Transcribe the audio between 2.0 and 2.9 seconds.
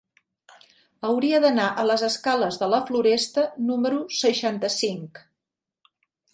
escales de la